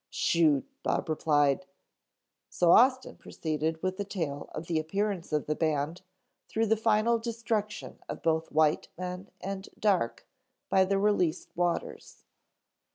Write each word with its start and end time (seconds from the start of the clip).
"Shoot," 0.09 0.67
Bob 0.81 1.09
replied, 1.09 1.67
so 2.49 2.71
Austin 2.71 3.17
proceeded 3.17 3.83
with 3.83 3.97
the 3.97 4.03
tale 4.03 4.49
of 4.51 4.65
the 4.65 4.79
appearance 4.79 5.31
of 5.31 5.45
the 5.45 5.53
band, 5.53 6.01
through 6.47 6.65
the 6.65 6.75
final 6.75 7.19
destruction 7.19 7.99
of 8.09 8.23
both 8.23 8.51
white 8.51 8.87
men 8.97 9.29
and 9.41 9.69
dark, 9.77 10.25
by 10.69 10.85
the 10.85 10.97
released 10.97 11.55
waters. 11.55 12.23